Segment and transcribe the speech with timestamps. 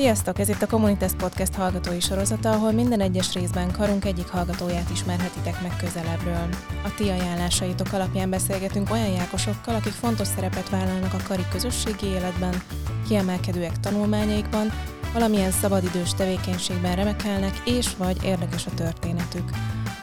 [0.00, 0.38] Sziasztok!
[0.38, 5.62] Ez itt a Communitas Podcast hallgatói sorozata, ahol minden egyes részben karunk egyik hallgatóját ismerhetitek
[5.62, 6.48] meg közelebbről.
[6.84, 12.62] A ti ajánlásaitok alapján beszélgetünk olyan jákosokkal, akik fontos szerepet vállalnak a kari közösségi életben,
[13.08, 14.72] kiemelkedőek tanulmányaikban,
[15.12, 19.50] valamilyen szabadidős tevékenységben remekelnek, és vagy érdekes a történetük.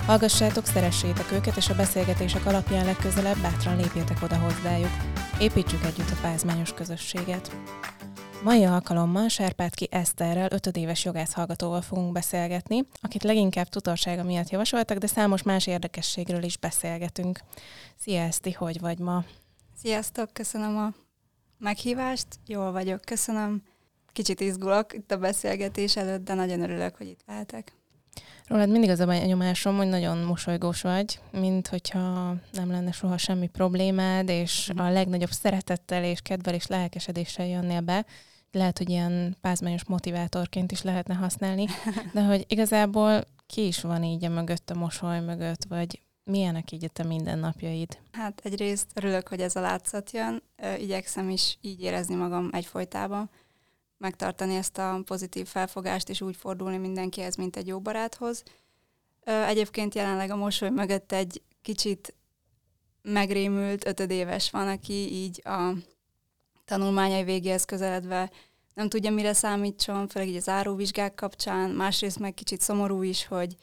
[0.05, 4.91] Hallgassátok, szeressétek őket, és a beszélgetések alapján legközelebb bátran lépjetek oda hozzájuk.
[5.39, 7.51] Építsük együtt a pázmányos közösséget.
[8.43, 15.07] Mai alkalommal Serpátki Eszterrel, ötödéves jogász hallgatóval fogunk beszélgetni, akit leginkább tutorsága miatt javasoltak, de
[15.07, 17.39] számos más érdekességről is beszélgetünk.
[17.97, 19.23] Szia Eszti, hogy vagy ma?
[19.81, 20.93] Sziasztok, köszönöm a
[21.59, 23.61] meghívást, jól vagyok, köszönöm.
[24.11, 27.73] Kicsit izgulok itt a beszélgetés előtt, de nagyon örülök, hogy itt lehetek.
[28.47, 33.47] Rólad mindig az a nyomásom, hogy nagyon mosolygós vagy, mint hogyha nem lenne soha semmi
[33.47, 38.05] problémád, és a legnagyobb szeretettel és kedvel és lelkesedéssel jönnél be.
[38.51, 41.65] Lehet, hogy ilyen pázmányos motivátorként is lehetne használni,
[42.13, 46.83] de hogy igazából ki is van így a mögött, a mosoly mögött, vagy milyenek így
[46.83, 47.97] a te mindennapjaid?
[48.11, 50.43] Hát egyrészt örülök, hogy ez a látszat jön,
[50.77, 53.29] igyekszem is így érezni magam egyfolytában
[53.97, 58.43] megtartani ezt a pozitív felfogást, és úgy fordulni mindenkihez, mint egy jó baráthoz.
[59.23, 62.13] Egyébként jelenleg a mosoly mögött egy kicsit
[63.01, 65.73] megrémült ötödéves van, aki így a
[66.67, 68.31] tanulmányai végéhez közeledve
[68.73, 73.55] nem tudja, mire számítson, főleg így az áróvizsgák kapcsán, másrészt meg kicsit szomorú is, hogy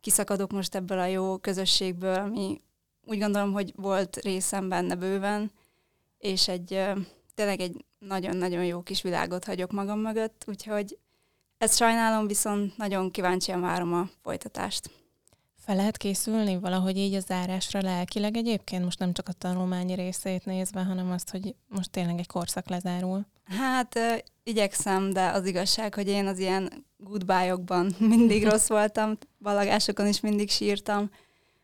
[0.00, 2.60] kiszakadok most ebből a jó közösségből, ami
[3.06, 5.50] úgy gondolom, hogy volt részem benne bőven,
[6.18, 6.68] és egy
[7.34, 10.98] tényleg egy nagyon-nagyon jó kis világot hagyok magam mögött, úgyhogy
[11.58, 14.90] ezt sajnálom, viszont nagyon kíváncsian várom a folytatást.
[15.68, 20.44] Fel lehet készülni valahogy így a zárásra lelkileg egyébként, most nem csak a tanulmányi részét
[20.44, 23.26] nézve, hanem azt, hogy most tényleg egy korszak lezárul?
[23.44, 23.98] Hát
[24.42, 30.50] igyekszem, de az igazság, hogy én az ilyen goodbye-okban mindig rossz voltam, balagásokon is mindig
[30.50, 31.10] sírtam.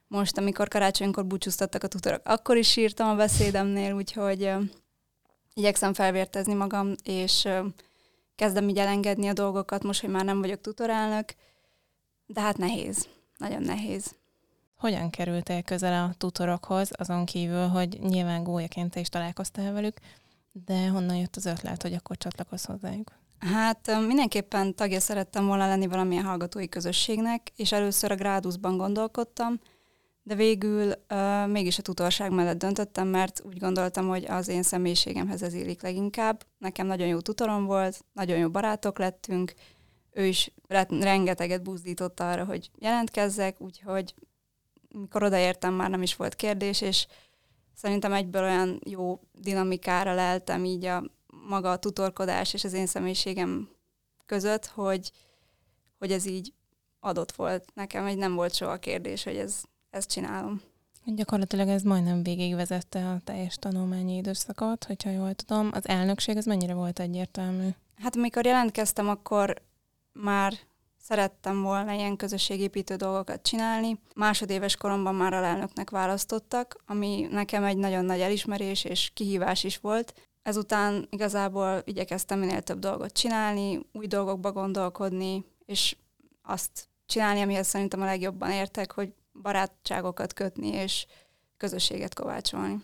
[0.07, 4.51] Most, amikor karácsonykor búcsúztattak a tutorok, akkor is sírtam a beszédemnél, úgyhogy
[5.55, 7.49] igyekszem felvértezni magam, és
[8.35, 11.35] kezdem így elengedni a dolgokat, most, hogy már nem vagyok tutorálnök,
[12.27, 14.15] de hát nehéz, nagyon nehéz.
[14.77, 19.97] Hogyan kerültél közel a tutorokhoz, azon kívül, hogy nyilván gólyaként te is találkoztál velük,
[20.53, 23.13] de honnan jött az ötlet, hogy akkor csatlakozz hozzájuk?
[23.39, 29.61] Hát mindenképpen tagja szerettem volna lenni valamilyen hallgatói közösségnek, és először a Gráduszban gondolkodtam,
[30.23, 35.43] de végül uh, mégis a tutorság mellett döntöttem, mert úgy gondoltam, hogy az én személyiségemhez
[35.43, 36.45] ez illik leginkább.
[36.59, 39.55] Nekem nagyon jó tutorom volt, nagyon jó barátok lettünk,
[40.15, 40.51] ő is
[40.89, 44.15] rengeteget buzdított arra, hogy jelentkezzek, úgyhogy
[44.89, 47.07] mikor odaértem, már nem is volt kérdés, és
[47.75, 51.05] szerintem egyből olyan jó dinamikára leltem így a
[51.49, 53.69] maga a tutorkodás és az én személyiségem
[54.27, 55.11] között, hogy,
[55.99, 56.53] hogy ez így
[57.01, 60.61] adott volt nekem, hogy nem volt soha kérdés, hogy ez ezt csinálom.
[61.07, 65.71] Gyakorlatilag ez majdnem végigvezette a teljes tanulmányi időszakot, hogyha jól tudom.
[65.73, 67.69] Az elnökség az mennyire volt egyértelmű?
[67.97, 69.63] Hát amikor jelentkeztem, akkor
[70.15, 70.55] már
[70.97, 74.01] szerettem volna ilyen közösségépítő dolgokat csinálni.
[74.15, 80.15] Másodéves koromban már alelnöknek választottak, ami nekem egy nagyon nagy elismerés és kihívás is volt.
[80.43, 85.97] Ezután igazából igyekeztem minél több dolgot csinálni, új dolgokba gondolkodni, és
[86.43, 91.07] azt csinálni, amihez szerintem a legjobban értek, hogy barátságokat kötni, és
[91.57, 92.83] közösséget kovácsolni.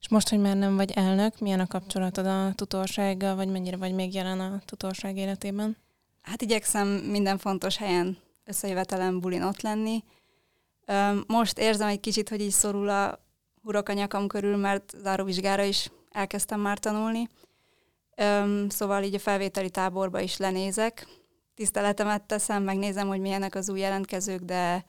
[0.00, 3.94] És most, hogy már nem vagy elnök, milyen a kapcsolatod a tutorsággal, vagy mennyire vagy
[3.94, 5.76] még jelen a tutorság életében?
[6.22, 10.04] Hát igyekszem minden fontos helyen összejövetelen bulin ott lenni.
[11.26, 13.24] Most érzem egy kicsit, hogy így szorul a
[13.62, 17.28] hurok a nyakam körül, mert záróvizsgára is elkezdtem már tanulni.
[18.68, 21.06] Szóval így a felvételi táborba is lenézek.
[21.54, 24.84] Tiszteletemet teszem, megnézem, hogy milyenek az új jelentkezők, de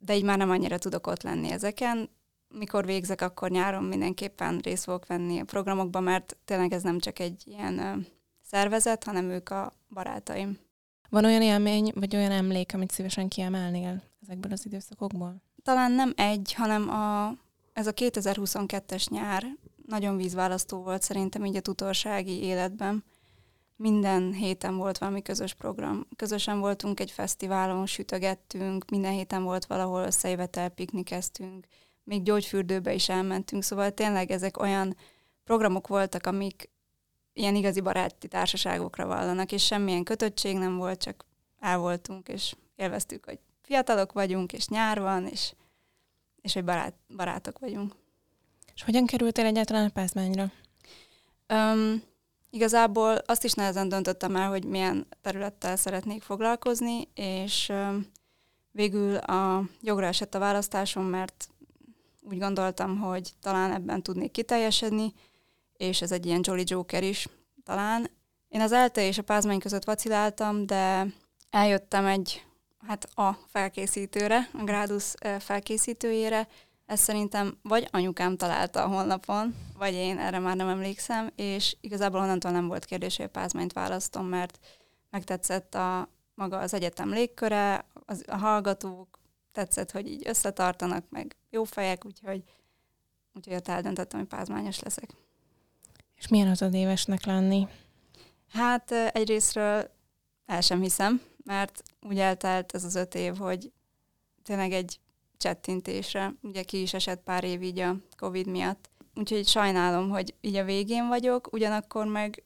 [0.00, 2.10] de így már nem annyira tudok ott lenni ezeken.
[2.48, 7.18] Mikor végzek, akkor nyáron mindenképpen részt fogok venni a programokban, mert tényleg ez nem csak
[7.18, 8.06] egy ilyen
[8.42, 10.58] szervezet, hanem ők a barátaim.
[11.08, 15.42] Van olyan élmény, vagy olyan emlék, amit szívesen kiemelnél ezekből az időszakokból?
[15.62, 17.34] Talán nem egy, hanem a,
[17.72, 19.46] ez a 2022-es nyár
[19.86, 23.04] nagyon vízválasztó volt szerintem így a tutorsági életben
[23.76, 26.06] minden héten volt valami közös program.
[26.16, 31.66] Közösen voltunk egy fesztiválon, sütögettünk, minden héten volt valahol összejövetel, piknikeztünk,
[32.04, 34.96] még gyógyfürdőbe is elmentünk, szóval tényleg ezek olyan
[35.44, 36.70] programok voltak, amik
[37.32, 41.24] ilyen igazi baráti társaságokra vallanak, és semmilyen kötöttség nem volt, csak
[41.58, 45.54] el voltunk, és élveztük, hogy fiatalok vagyunk, és nyár van, és,
[46.40, 47.94] és hogy barát, barátok vagyunk.
[48.74, 50.52] És hogyan kerültél egyáltalán a pázmányra?
[51.48, 52.08] Um,
[52.50, 57.72] Igazából azt is nehezen döntöttem el, hogy milyen területtel szeretnék foglalkozni, és
[58.70, 61.48] végül a jogra esett a választásom, mert
[62.20, 65.12] úgy gondoltam, hogy talán ebben tudnék kiteljesedni,
[65.80, 67.28] és ez egy ilyen Jolly Joker is
[67.64, 68.10] talán.
[68.48, 71.06] Én az ELTE és a pázmány között vaciláltam, de
[71.50, 72.46] eljöttem egy,
[72.86, 76.48] hát a felkészítőre, a Gradus felkészítőjére,
[76.86, 82.20] ezt szerintem vagy anyukám találta a honlapon, vagy én, erre már nem emlékszem, és igazából
[82.20, 84.58] onnantól nem volt kérdés, hogy a pázmányt választom, mert
[85.10, 89.18] megtetszett a maga az egyetem légköre, az, a hallgatók,
[89.52, 92.42] tetszett, hogy így összetartanak, meg jó fejek, úgyhogy,
[93.34, 95.10] úgyhogy ott eldöntöttem, hogy pázmányos leszek.
[96.20, 97.66] És milyen az évesnek lenni?
[98.48, 99.90] Hát egyrésztről
[100.46, 103.72] el sem hiszem, mert úgy eltelt ez az öt év, hogy
[104.42, 105.00] tényleg egy
[105.36, 108.90] csettintésre, ugye ki is esett pár év így a Covid miatt.
[109.14, 112.44] Úgyhogy sajnálom, hogy így a végén vagyok, ugyanakkor meg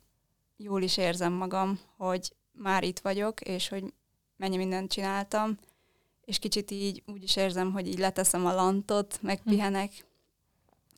[0.56, 3.94] jól is érzem magam, hogy már itt vagyok, és hogy
[4.36, 5.58] mennyi mindent csináltam,
[6.24, 10.04] és kicsit így úgy is érzem, hogy így leteszem a lantot, megpihenek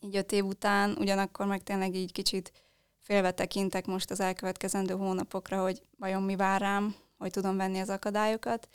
[0.00, 2.52] így öt év után, ugyanakkor meg tényleg így kicsit
[3.06, 7.88] félve tekintek most az elkövetkezendő hónapokra, hogy vajon mi vár rám, hogy tudom venni az
[7.88, 8.68] akadályokat,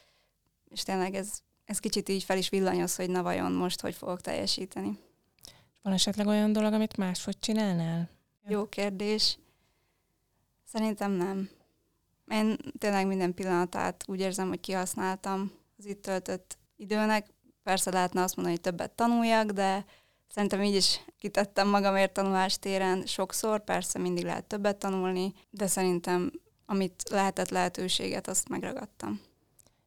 [0.70, 4.22] és tényleg ez, ez kicsit így fel is villanyoz, hogy na vajon most hogy fogok
[4.22, 5.00] teljesíteni.
[5.82, 8.10] Van esetleg olyan dolog, amit máshogy csinálnál?
[8.48, 9.38] Jó kérdés.
[10.64, 11.50] Szerintem nem.
[12.28, 17.26] Én tényleg minden pillanatát úgy érzem, hogy kihasználtam az itt töltött időnek.
[17.64, 19.86] Persze lehetne azt mondani, hogy többet tanuljak, de
[20.34, 26.32] szerintem így is kitettem magamért tanulástéren sokszor, persze mindig lehet többet tanulni, de szerintem
[26.66, 29.22] amit lehetett lehetőséget, azt megragadtam.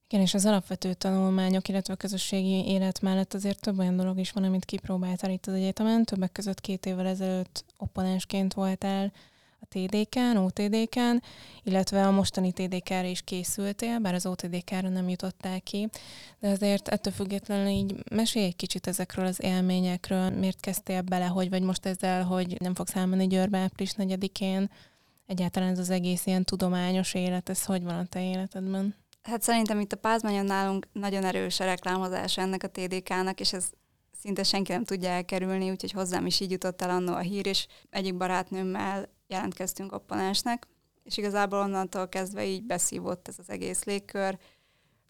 [0.08, 4.32] Igen, és az alapvető tanulmányok, illetve a közösségi élet mellett azért több olyan dolog is
[4.32, 6.04] van, amit kipróbáltál itt az egyetemen.
[6.04, 9.12] Többek között két évvel ezelőtt opponensként voltál
[9.64, 11.22] a TDK-n, OTDK-n,
[11.62, 15.88] illetve a mostani TDK-re is készültél, bár az OTDK-ra nem jutottál ki,
[16.38, 21.50] de azért ettől függetlenül így mesélj egy kicsit ezekről az élményekről, miért kezdtél bele, hogy
[21.50, 24.70] vagy most ezzel, hogy nem fogsz elmenni Győrbe április 4-én,
[25.26, 28.94] egyáltalán ez az egész ilyen tudományos élet, ez hogy van a te életedben?
[29.22, 33.70] Hát szerintem itt a Pázmányon nálunk nagyon erős a reklámozása ennek a TDK-nak, és ez
[34.20, 37.66] szinte senki nem tudja elkerülni, úgyhogy hozzám is így jutott el annó a hír, és
[37.90, 40.66] egyik barátnőmmel jelentkeztünk opponensnek,
[41.04, 44.38] és igazából onnantól kezdve így beszívott ez az egész légkör.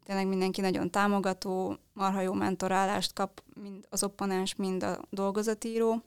[0.05, 6.03] Tényleg mindenki nagyon támogató, marha jó mentorálást kap mind az opponens, mind a dolgozatíró.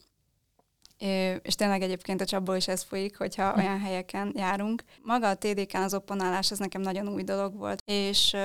[1.41, 3.59] És tényleg egyébként a csapból is ez folyik, hogyha hm.
[3.59, 4.83] olyan helyeken járunk.
[5.01, 8.35] Maga a TDK-n az opponálás, ez nekem nagyon új dolog volt, és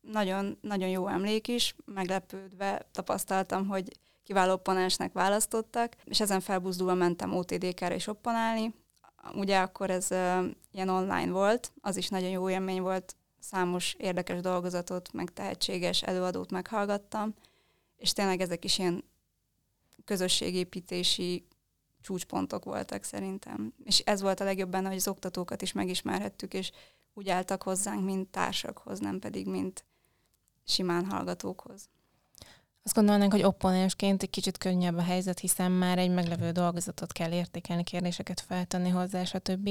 [0.00, 3.92] nagyon, nagyon jó emlék is, meglepődve tapasztaltam, hogy
[4.24, 8.74] kiváló opponensnek választottak, és ezen felbuzdulva mentem OTDK-re is opponálni,
[9.34, 10.10] Ugye akkor ez
[10.70, 16.50] ilyen online volt, az is nagyon jó élmény volt, számos érdekes dolgozatot, meg tehetséges előadót
[16.50, 17.34] meghallgattam,
[17.96, 19.04] és tényleg ezek is ilyen
[20.04, 21.46] közösségépítési
[22.00, 23.74] csúcspontok voltak szerintem.
[23.84, 26.70] És ez volt a legjobb benne, hogy az oktatókat is megismerhettük, és
[27.14, 29.84] úgy álltak hozzánk, mint társakhoz, nem pedig mint
[30.64, 31.88] simán hallgatókhoz.
[32.84, 37.32] Azt gondolnánk, hogy opponensként egy kicsit könnyebb a helyzet, hiszen már egy meglevő dolgozatot kell
[37.32, 39.70] értékelni, kérdéseket feltenni hozzá, stb.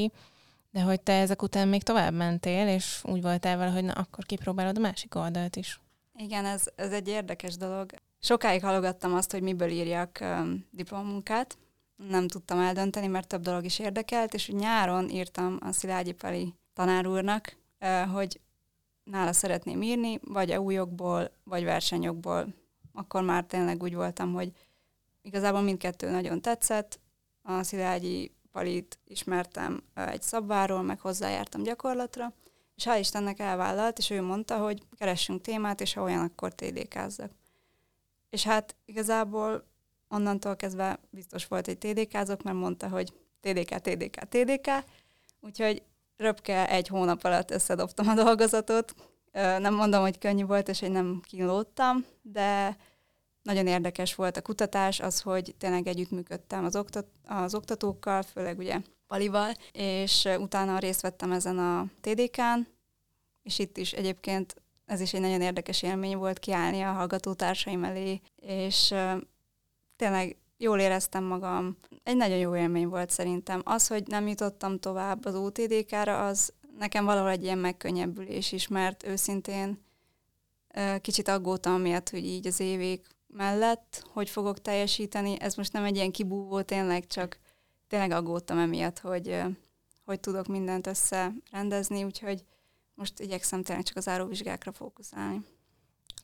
[0.69, 4.25] De hogy te ezek után még tovább mentél, és úgy voltál vele, hogy na, akkor
[4.25, 5.79] kipróbálod a másik oldalt is.
[6.17, 7.91] Igen, ez, ez egy érdekes dolog.
[8.19, 11.57] Sokáig halogattam azt, hogy miből írjak um, diplomunkát.
[11.95, 17.07] Nem tudtam eldönteni, mert több dolog is érdekelt, és nyáron írtam a Szilágyi Pali tanár
[17.07, 18.39] úrnak, uh, hogy
[19.03, 22.60] nála szeretném írni, vagy a újokból, vagy versenyokból
[22.93, 24.51] akkor már tényleg úgy voltam, hogy
[25.21, 26.99] igazából mindkettő nagyon tetszett.
[27.41, 32.33] A Szilágyi Palit ismertem egy szabváról, meg hozzájártam gyakorlatra,
[32.75, 37.31] és hál' Istennek elvállalt, és ő mondta, hogy keressünk témát, és ha olyan, akkor TDK-zzak.
[38.29, 39.67] És hát igazából
[40.07, 44.69] onnantól kezdve biztos volt, hogy TDK-zok, mert mondta, hogy TDK, TDK, TDK,
[45.39, 45.83] úgyhogy
[46.17, 48.95] röpke egy hónap alatt összedobtam a dolgozatot,
[49.31, 52.77] nem mondom, hogy könnyű volt, és hogy nem kínlódtam, de
[53.41, 58.81] nagyon érdekes volt a kutatás, az, hogy tényleg együttműködtem az, oktat, az oktatókkal, főleg ugye
[59.07, 62.67] Palival, és utána részt vettem ezen a TDK-n,
[63.43, 68.21] és itt is egyébként ez is egy nagyon érdekes élmény volt kiállni a hallgatótársaim elé,
[68.35, 68.93] és
[69.95, 71.77] tényleg jól éreztem magam.
[72.03, 73.61] Egy nagyon jó élmény volt szerintem.
[73.63, 79.05] Az, hogy nem jutottam tovább az OTDK-ra, az nekem valahol egy ilyen megkönnyebbülés is, mert
[79.05, 79.79] őszintén
[81.01, 85.39] kicsit aggódtam miatt, hogy így az évig mellett, hogy fogok teljesíteni.
[85.39, 87.39] Ez most nem egy ilyen kibúvó tényleg, csak
[87.87, 89.41] tényleg aggódtam emiatt, hogy,
[90.05, 92.45] hogy tudok mindent összerendezni, úgyhogy
[92.93, 95.41] most igyekszem tényleg csak az áróvizsgákra fókuszálni.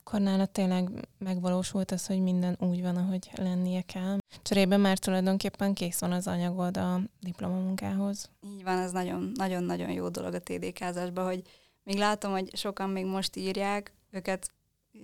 [0.07, 4.17] Akkor nálad tényleg megvalósult az, hogy minden úgy van, ahogy lennie kell.
[4.41, 8.29] Cserében már tulajdonképpen kész van az anyagod a diplomamunkához.
[8.41, 8.91] Így van, ez
[9.35, 11.41] nagyon-nagyon jó dolog a TDK-zásban, hogy
[11.83, 14.51] még látom, hogy sokan még most írják, őket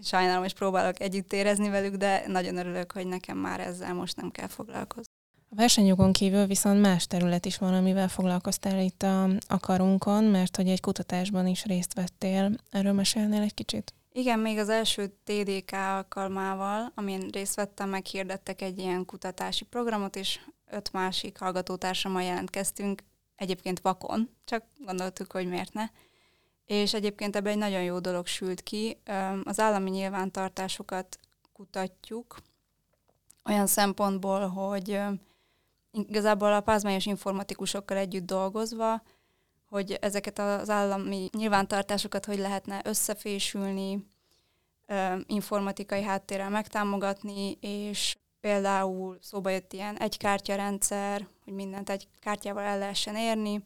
[0.01, 4.31] sajnálom, és próbálok együtt érezni velük, de nagyon örülök, hogy nekem már ezzel most nem
[4.31, 5.11] kell foglalkozni.
[5.49, 10.55] A versenyjogon kívül viszont más terület is van, amivel foglalkoztál itt a, a karunkon, mert
[10.55, 12.55] hogy egy kutatásban is részt vettél.
[12.69, 13.93] Erről mesélnél egy kicsit?
[14.15, 20.39] Igen, még az első TDK alkalmával, amin részt vettem, meghirdettek egy ilyen kutatási programot, és
[20.69, 23.03] öt másik hallgatótársammal jelentkeztünk,
[23.35, 25.85] egyébként vakon, csak gondoltuk, hogy miért ne.
[26.65, 28.97] És egyébként ebben egy nagyon jó dolog sült ki.
[29.43, 31.19] Az állami nyilvántartásokat
[31.53, 32.37] kutatjuk,
[33.45, 34.99] olyan szempontból, hogy
[35.91, 39.01] igazából a pázmányos informatikusokkal együtt dolgozva,
[39.73, 44.05] hogy ezeket az állami nyilvántartásokat hogy lehetne összefésülni,
[45.25, 52.77] informatikai háttérrel megtámogatni, és például szóba jött ilyen egy kártyarendszer, hogy mindent egy kártyával el
[52.77, 53.65] lehessen érni,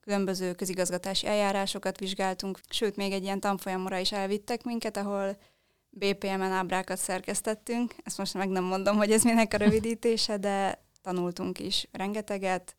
[0.00, 5.36] különböző közigazgatási eljárásokat vizsgáltunk, sőt, még egy ilyen tanfolyamra is elvittek minket, ahol
[5.90, 7.94] BPM-en ábrákat szerkesztettünk.
[8.02, 12.76] Ezt most meg nem mondom, hogy ez minek a rövidítése, de tanultunk is rengeteget,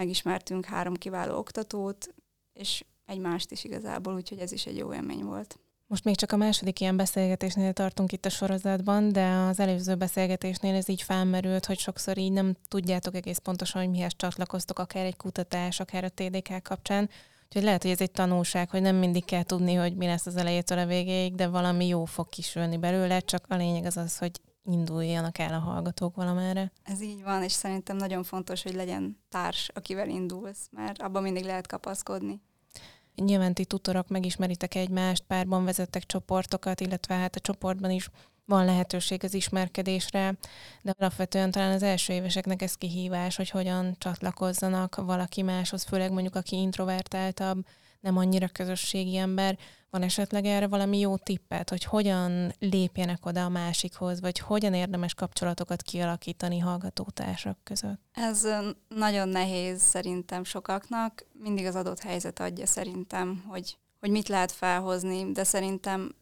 [0.00, 2.14] megismertünk három kiváló oktatót,
[2.52, 5.58] és egymást is igazából, úgyhogy ez is egy jó élmény volt.
[5.86, 10.74] Most még csak a második ilyen beszélgetésnél tartunk itt a sorozatban, de az előző beszélgetésnél
[10.74, 15.16] ez így felmerült, hogy sokszor így nem tudjátok egész pontosan, hogy mihez csatlakoztok, akár egy
[15.16, 17.08] kutatás, akár a TDK kapcsán.
[17.44, 20.36] Úgyhogy lehet, hogy ez egy tanulság, hogy nem mindig kell tudni, hogy mi lesz az
[20.36, 24.40] elejétől a végéig, de valami jó fog kisülni belőle, csak a lényeg az az, hogy
[24.64, 26.72] induljanak el a hallgatók valamerre.
[26.82, 31.44] Ez így van, és szerintem nagyon fontos, hogy legyen társ, akivel indulsz, mert abban mindig
[31.44, 32.40] lehet kapaszkodni.
[33.14, 38.08] Nyilván ti tutorok megismeritek egymást, párban vezettek csoportokat, illetve hát a csoportban is
[38.44, 40.38] van lehetőség az ismerkedésre,
[40.82, 46.34] de alapvetően talán az első éveseknek ez kihívás, hogy hogyan csatlakozzanak valaki máshoz, főleg mondjuk
[46.34, 47.66] aki introvertáltabb,
[48.00, 49.58] nem annyira közösségi ember,
[49.90, 55.14] van esetleg erre valami jó tippet, hogy hogyan lépjenek oda a másikhoz, vagy hogyan érdemes
[55.14, 58.00] kapcsolatokat kialakítani hallgatótársak között?
[58.12, 58.46] Ez
[58.88, 61.26] nagyon nehéz szerintem sokaknak.
[61.32, 66.14] Mindig az adott helyzet adja szerintem, hogy, hogy mit lehet felhozni, de szerintem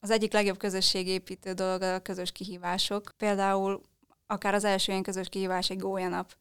[0.00, 3.12] az egyik legjobb közösségépítő dolog a közös kihívások.
[3.16, 3.80] Például
[4.26, 6.36] akár az első ilyen közös kihívás egy gólyanap.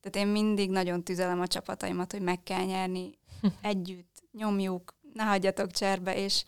[0.00, 3.18] Tehát én mindig nagyon tüzelem a csapataimat, hogy meg kell nyerni
[3.62, 6.44] együtt, nyomjuk, ne hagyjatok cserbe, és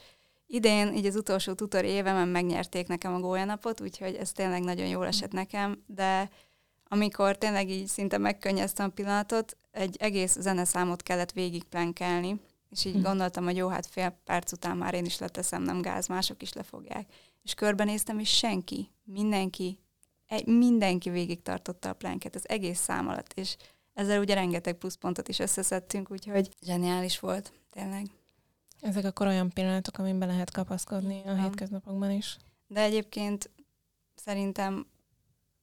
[0.47, 5.07] idén, így az utolsó tutor évemen megnyerték nekem a gólyanapot, úgyhogy ez tényleg nagyon jól
[5.07, 6.31] esett nekem, de
[6.89, 12.41] amikor tényleg így szinte megkönnyeztem a pillanatot, egy egész zeneszámot kellett végigplenkelni,
[12.71, 13.03] és így hm.
[13.03, 16.53] gondoltam, hogy jó, hát fél perc után már én is leteszem, nem gáz, mások is
[16.53, 17.09] lefogják.
[17.43, 19.79] És körbenéztem, és senki, mindenki,
[20.29, 23.57] egy, mindenki végig tartotta a plánket az egész szám alatt, és
[23.95, 28.07] ezzel ugye rengeteg pluszpontot is összeszedtünk, úgyhogy zseniális volt, tényleg.
[28.81, 32.37] Ezek akkor olyan pillanatok, amiben lehet kapaszkodni a hétköznapokban is.
[32.67, 33.51] De egyébként
[34.15, 34.87] szerintem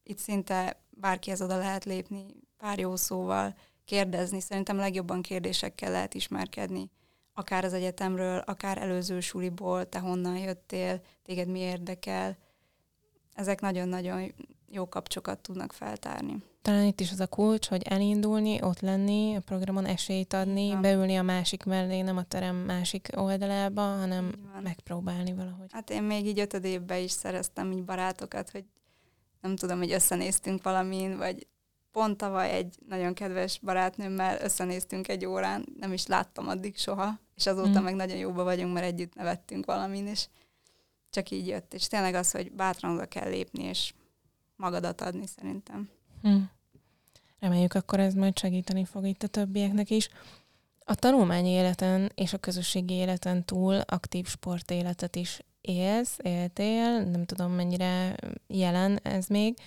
[0.04, 2.26] itt szinte bárkihez oda lehet lépni
[2.58, 3.56] pár jó szóval,
[3.86, 4.40] kérdezni.
[4.40, 6.90] Szerintem legjobban kérdésekkel lehet ismerkedni.
[7.34, 12.38] Akár az egyetemről, akár előző suliból, te honnan jöttél, téged mi érdekel.
[13.34, 14.34] Ezek nagyon-nagyon
[14.70, 16.44] jó kapcsokat tudnak feltárni.
[16.62, 20.82] Talán itt is az a kulcs, hogy elindulni, ott lenni, a programon esélyt adni, Igen.
[20.82, 24.32] beülni a másik mellé, nem a terem másik oldalába, hanem
[24.64, 25.68] megpróbálni valahogy.
[25.72, 28.64] Hát én még így ötödévben is szereztem így barátokat, hogy
[29.42, 31.48] nem tudom, hogy összenéztünk valamin, vagy
[31.92, 37.46] pont tavaly egy nagyon kedves barátnőmmel összenéztünk egy órán, nem is láttam addig soha, és
[37.46, 37.84] azóta mm.
[37.84, 40.28] meg nagyon jóba vagyunk, mert együtt nevettünk valamin, és
[41.10, 41.74] csak így jött.
[41.74, 43.94] És tényleg az, hogy bátran oda kell lépni, és
[44.56, 45.90] magadat adni szerintem.
[46.22, 46.38] Hm.
[47.40, 50.10] Reméljük, akkor ez majd segíteni fog itt a többieknek is.
[50.80, 57.52] A tanulmányi életen és a közösségi életen túl aktív sportéletet is élsz, éltél, nem tudom
[57.52, 58.16] mennyire
[58.48, 59.58] jelen ez még.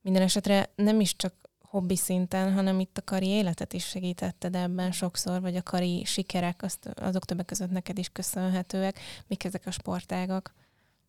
[0.00, 4.92] Minden esetre nem is csak hobbi szinten, hanem itt a kari életet is segítetted ebben
[4.92, 9.00] sokszor, vagy a kari sikerek, azt, azok többek között neked is köszönhetőek.
[9.26, 10.54] Mik ezek a sportágak?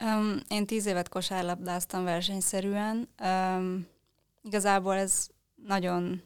[0.03, 3.09] Um, én tíz évet kosárlabdáztam versenyszerűen.
[3.23, 3.87] Um,
[4.41, 6.21] igazából ez nagyon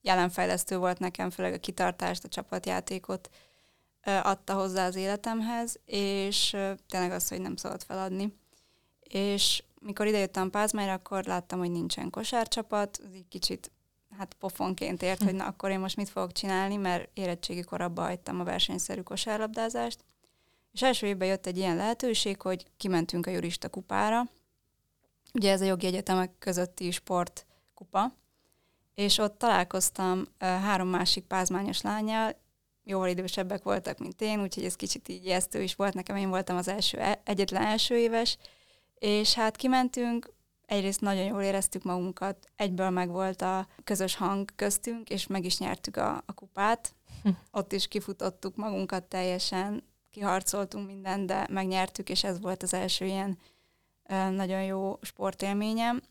[0.00, 3.30] jelenfejlesztő volt nekem, főleg a kitartást, a csapatjátékot
[4.06, 8.36] uh, adta hozzá az életemhez, és uh, tényleg az, hogy nem szabad feladni.
[9.00, 13.70] És mikor idejöttem Pázmányra, akkor láttam, hogy nincsen kosárcsapat, az egy kicsit
[14.18, 18.40] hát pofonként ért, hogy na akkor én most mit fogok csinálni, mert érettségi korabban hagytam
[18.40, 20.04] a versenyszerű kosárlabdázást.
[20.72, 24.22] És első évben jött egy ilyen lehetőség, hogy kimentünk a jurista kupára.
[25.34, 28.14] Ugye ez a jogi egyetemek közötti sportkupa,
[28.94, 32.40] és ott találkoztam három másik pázmányos lányjal,
[32.84, 36.56] jóval idősebbek voltak, mint én, úgyhogy ez kicsit így ijesztő is volt nekem, én voltam
[36.56, 38.38] az első, e, egyetlen első éves,
[38.94, 40.32] és hát kimentünk,
[40.66, 45.58] egyrészt nagyon jól éreztük magunkat, egyből meg volt a közös hang köztünk, és meg is
[45.58, 46.94] nyertük a, a kupát.
[47.22, 47.28] Hm.
[47.50, 49.82] Ott is kifutottuk magunkat teljesen,
[50.12, 53.38] kiharcoltunk mindent, de megnyertük, és ez volt az első ilyen
[54.30, 56.02] nagyon jó sportélményem.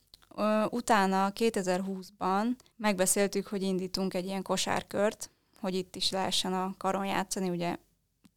[0.69, 5.29] Utána 2020-ban megbeszéltük, hogy indítunk egy ilyen kosárkört,
[5.59, 7.77] hogy itt is lehessen a karon játszani, ugye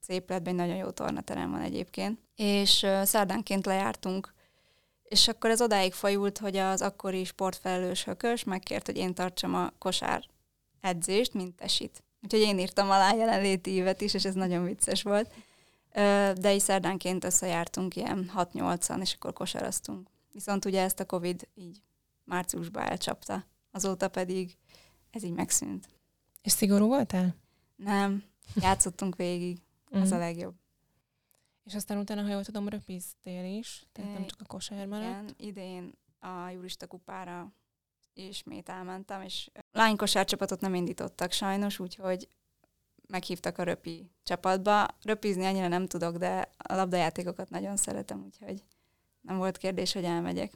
[0.07, 4.35] Szépletben egy nagyon jó tornaterem van egyébként, és szerdánként lejártunk,
[5.03, 9.73] és akkor ez odáig fajult, hogy az akkori sportfelelős hökös megkért, hogy én tartsam a
[9.79, 10.25] kosár
[10.81, 12.03] edzést, mint esit.
[12.23, 15.33] Úgyhogy én írtam alá jelenléti évet is, és ez nagyon vicces volt.
[16.35, 20.09] De is szerdánként összejártunk ilyen 6-8-an, és akkor kosaraztunk.
[20.33, 21.83] Viszont ugye ezt a Covid így
[22.25, 23.45] márciusban elcsapta.
[23.71, 24.57] Azóta pedig
[25.11, 25.89] ez így megszűnt.
[26.43, 27.35] És szigorú voltál?
[27.77, 28.25] Nem,
[28.55, 29.63] játszottunk végig.
[29.91, 30.25] Ez a mhm.
[30.25, 30.55] legjobb.
[31.65, 35.31] És aztán utána, ha jól tudom, röpiztél is, tehát nem csak a kosár maradt.
[35.31, 37.53] Igen, idén a jurista kupára
[38.15, 42.29] ismét elmentem, és lánykosár csapatot nem indítottak sajnos, úgyhogy
[43.09, 44.87] meghívtak a röpi csapatba.
[45.03, 48.63] Röpizni annyira nem tudok, de a labdajátékokat nagyon szeretem, úgyhogy
[49.21, 50.53] nem volt kérdés, hogy elmegyek.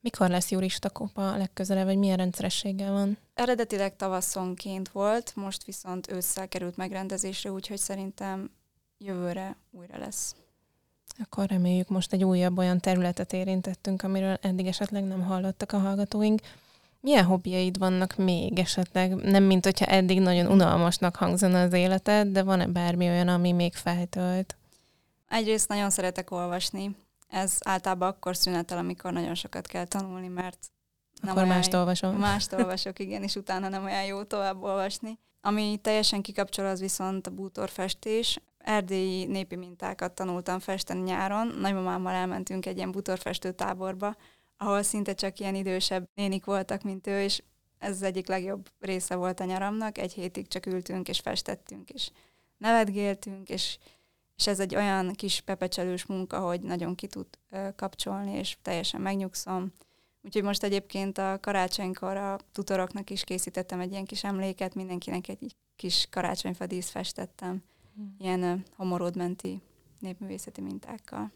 [0.00, 3.18] Mikor lesz jurista kupa legközelebb, vagy milyen rendszerességgel van?
[3.34, 8.50] Eredetileg tavaszonként volt, most viszont ősszel került megrendezésre, úgyhogy szerintem
[8.98, 10.34] jövőre újra lesz.
[11.18, 16.40] Akkor reméljük most egy újabb olyan területet érintettünk, amiről eddig esetleg nem hallottak a hallgatóink.
[17.06, 19.14] Milyen hobbiaid vannak még esetleg?
[19.14, 23.74] Nem, mint hogyha eddig nagyon unalmasnak hangzana az életed, de van-e bármi olyan, ami még
[23.74, 24.56] feltölt?
[25.28, 26.96] Egyrészt nagyon szeretek olvasni.
[27.28, 30.58] Ez általában akkor szünetel, amikor nagyon sokat kell tanulni, mert
[31.22, 32.16] nem akkor mást olvasom.
[32.30, 35.18] Mást olvasok, igen, és utána nem olyan jó tovább olvasni.
[35.40, 38.40] Ami teljesen kikapcsol, az viszont a bútorfestés.
[38.58, 41.54] Erdélyi népi mintákat tanultam festeni nyáron.
[41.60, 44.16] Nagymamámmal elmentünk egy ilyen bútorfestő táborba,
[44.56, 47.42] ahol szinte csak ilyen idősebb nénik voltak, mint ő, és
[47.78, 49.98] ez az egyik legjobb része volt a nyaramnak.
[49.98, 52.10] Egy hétig csak ültünk és festettünk, és
[52.56, 53.78] nevetgéltünk, és,
[54.36, 57.26] és ez egy olyan kis pepecselős munka, hogy nagyon ki tud
[57.76, 59.72] kapcsolni, és teljesen megnyugszom.
[60.22, 65.56] Úgyhogy most egyébként a karácsonykor a tutoroknak is készítettem egy ilyen kis emléket, mindenkinek egy
[65.76, 67.62] kis karácsonyfadísz festettem,
[67.94, 68.16] hmm.
[68.18, 69.60] ilyen homorodmenti
[70.00, 71.32] népművészeti mintákkal.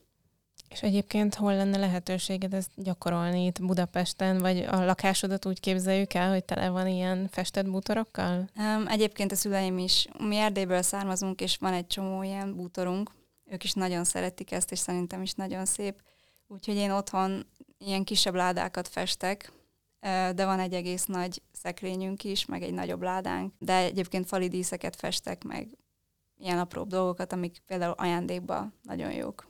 [0.70, 6.30] És egyébként hol lenne lehetőséged ezt gyakorolni itt Budapesten, vagy a lakásodat úgy képzeljük el,
[6.30, 8.48] hogy tele van ilyen festett bútorokkal?
[8.56, 13.10] Um, egyébként a szüleim is, mi Erdélyből származunk, és van egy csomó ilyen bútorunk,
[13.44, 16.02] ők is nagyon szeretik ezt, és szerintem is nagyon szép.
[16.46, 17.46] Úgyhogy én otthon
[17.78, 19.52] ilyen kisebb ládákat festek,
[20.34, 24.96] de van egy egész nagy szekrényünk is, meg egy nagyobb ládánk, de egyébként fali díszeket
[24.96, 25.68] festek, meg
[26.36, 29.49] ilyen apróbb dolgokat, amik például ajándékban nagyon jók.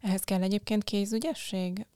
[0.00, 1.86] Ehhez kell egyébként kézügyesség?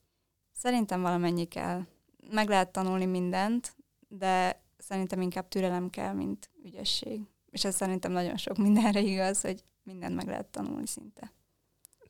[0.52, 1.82] Szerintem valamennyi kell.
[2.30, 3.76] Meg lehet tanulni mindent,
[4.08, 7.20] de szerintem inkább türelem kell, mint ügyesség.
[7.50, 11.32] És ez szerintem nagyon sok mindenre igaz, hogy mindent meg lehet tanulni szinte.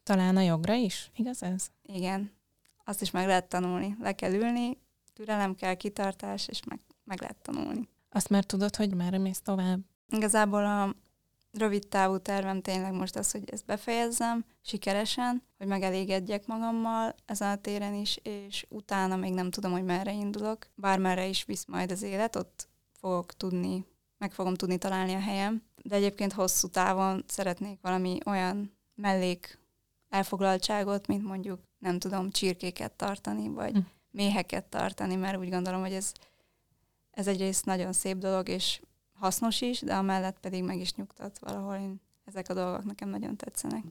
[0.02, 1.11] Talán a jogra is?
[1.14, 1.70] Igaz ez?
[1.83, 2.42] Igen
[2.85, 3.96] azt is meg lehet tanulni.
[4.00, 4.78] Le kell ülni,
[5.12, 7.88] türelem kell, kitartás, és meg, meg lehet tanulni.
[8.11, 9.80] Azt már tudod, hogy már mész tovább?
[10.09, 10.94] Igazából a
[11.57, 17.61] rövid távú tervem tényleg most az, hogy ezt befejezzem sikeresen, hogy megelégedjek magammal ezen a
[17.61, 20.67] téren is, és utána még nem tudom, hogy merre indulok.
[20.75, 23.87] Bármerre is visz majd az élet, ott fogok tudni,
[24.19, 25.62] meg fogom tudni találni a helyem.
[25.83, 29.59] De egyébként hosszú távon szeretnék valami olyan mellék
[30.09, 33.79] elfoglaltságot, mint mondjuk nem tudom, csirkéket tartani, vagy hm.
[34.11, 36.12] méheket tartani, mert úgy gondolom, hogy ez,
[37.11, 38.81] ez egyrészt nagyon szép dolog, és
[39.14, 41.74] hasznos is, de amellett pedig meg is nyugtat valahol.
[41.74, 43.85] Én, ezek a dolgok nekem nagyon tetszenek.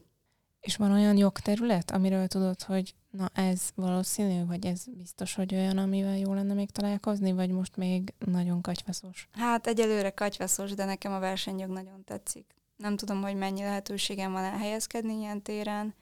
[0.63, 5.77] És van olyan jogterület, amiről tudod, hogy na ez valószínű, vagy ez biztos, hogy olyan,
[5.77, 9.27] amivel jó lenne még találkozni, vagy most még nagyon katyvaszos?
[9.31, 12.55] Hát egyelőre katyvaszos, de nekem a versenyjog nagyon tetszik.
[12.77, 15.93] Nem tudom, hogy mennyi lehetőségem van elhelyezkedni ilyen téren,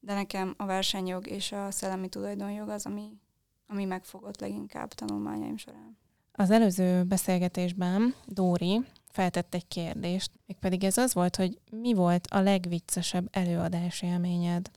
[0.00, 3.20] de nekem a versenyjog és a szellemi tulajdonjog az, ami,
[3.66, 5.98] ami megfogott leginkább tanulmányaim során.
[6.40, 12.40] Az előző beszélgetésben Dóri feltett egy kérdést, mégpedig ez az volt, hogy mi volt a
[12.40, 14.70] legviccesebb előadás élményed?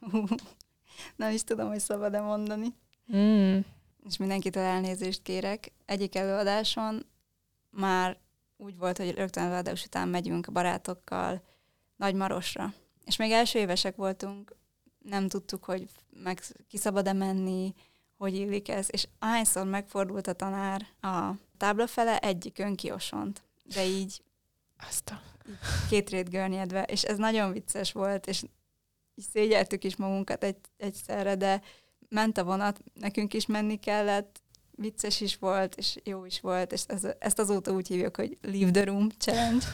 [1.16, 2.74] Nem is tudom, hogy szabad-e mondani.
[3.16, 3.58] Mm.
[4.04, 5.72] és mindenkitől elnézést kérek.
[5.86, 7.06] Egyik előadáson
[7.70, 8.18] már
[8.56, 11.42] úgy volt, hogy rögtön előadás után megyünk a barátokkal
[11.96, 12.74] Nagymarosra.
[13.04, 14.56] És még első évesek voltunk,
[14.98, 15.88] nem tudtuk, hogy
[16.22, 17.74] meg ki szabad-e menni,
[18.16, 23.42] hogy illik ez, és ahányszor megfordult a tanár a tábla fele, egyik önkiosont,
[23.74, 24.22] de így,
[24.88, 25.20] Azt a...
[25.88, 28.44] két rét görnyedve, és ez nagyon vicces volt, és
[29.32, 31.62] szégyeltük is magunkat egy, egyszerre, de
[32.08, 34.42] ment a vonat, nekünk is menni kellett,
[34.76, 38.70] vicces is volt, és jó is volt, és ez, ezt azóta úgy hívjuk, hogy Leave
[38.70, 39.66] the Room Challenge,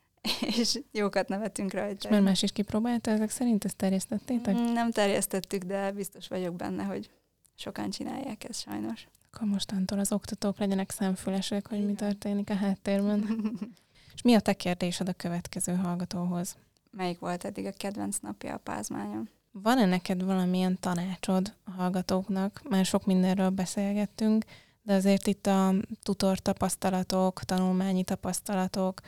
[0.58, 2.10] és jókat nevetünk És rajta.
[2.10, 4.54] már más is kipróbálta, ezek szerint ezt terjesztettétek?
[4.54, 7.10] Nem terjesztettük, de biztos vagyok benne, hogy
[7.58, 9.08] sokan csinálják ezt sajnos.
[9.30, 13.24] Akkor mostantól az oktatók legyenek szemfülesek, hogy mi történik a háttérben.
[14.14, 16.56] És mi a te kérdésed a következő hallgatóhoz?
[16.90, 19.28] Melyik volt eddig a kedvenc napja a pázmányon?
[19.50, 22.60] Van-e neked valamilyen tanácsod a hallgatóknak?
[22.68, 24.44] Már sok mindenről beszélgettünk,
[24.82, 29.00] de azért itt a tutor tapasztalatok, tanulmányi tapasztalatok,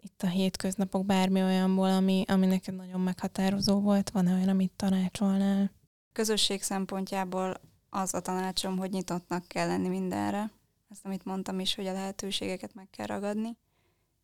[0.00, 5.70] itt a hétköznapok bármi olyanból, ami, ami neked nagyon meghatározó volt, van-e olyan, amit tanácsolnál?
[6.12, 7.60] Közösség szempontjából
[7.94, 10.50] az a tanácsom, hogy nyitottnak kell lenni mindenre.
[10.90, 13.56] Ezt, amit mondtam is, hogy a lehetőségeket meg kell ragadni,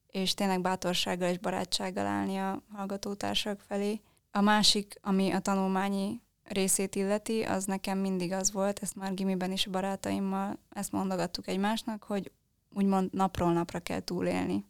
[0.07, 4.01] és tényleg bátorsággal és barátsággal állni a hallgatótársak felé.
[4.31, 9.53] A másik, ami a tanulmányi részét illeti, az nekem mindig az volt, ezt már gimiben
[9.53, 12.33] is a barátaimmal ezt mondogattuk egymásnak, hogy
[12.75, 14.65] úgymond napról napra kell túlélni.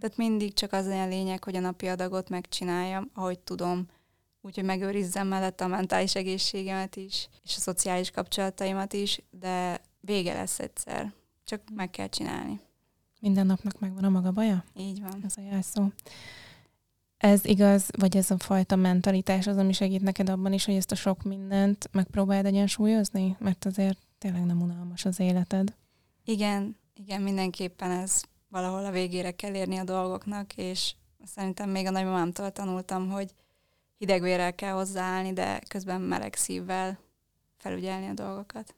[0.00, 3.86] Tehát mindig csak az a lényeg, hogy a napi adagot megcsináljam, ahogy tudom,
[4.44, 10.58] úgyhogy megőrizzem mellette a mentális egészségemet is, és a szociális kapcsolataimat is, de vége lesz
[10.58, 11.12] egyszer.
[11.44, 12.60] Csak meg kell csinálni.
[13.20, 14.64] Minden napnak megvan a maga baja?
[14.76, 15.20] Így van.
[15.24, 15.86] Ez a jelszó.
[17.16, 20.92] Ez igaz, vagy ez a fajta mentalitás az, ami segít neked abban is, hogy ezt
[20.92, 23.36] a sok mindent megpróbáld egyensúlyozni?
[23.38, 25.76] Mert azért tényleg nem unalmas az életed.
[26.24, 31.90] Igen, igen, mindenképpen ez valahol a végére kell érni a dolgoknak, és szerintem még a
[31.90, 33.30] nagymamámtól tanultam, hogy
[33.98, 36.98] hidegvérrel kell hozzáállni, de közben meleg szívvel
[37.56, 38.74] felügyelni a dolgokat.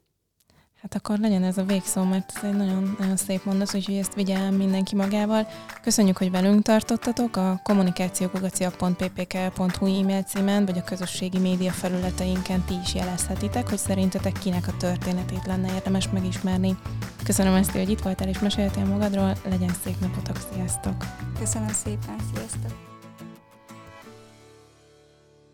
[0.83, 4.15] Hát akkor legyen ez a végszó, mert ez egy nagyon, nagyon szép mondat, úgyhogy ezt
[4.15, 5.47] vigye el mindenki magával.
[5.83, 7.37] Köszönjük, hogy velünk tartottatok.
[7.37, 14.69] A kommunikációkugacia.ppk.hu e-mail címen, vagy a közösségi média felületeinken ti is jelezhetitek, hogy szerintetek kinek
[14.69, 16.77] a történetét lenne érdemes megismerni.
[17.25, 19.37] Köszönöm ezt, hogy itt voltál és meséltél magadról.
[19.45, 21.05] Legyen szép napotok, sziasztok!
[21.39, 22.96] Köszönöm szépen, sziasztok!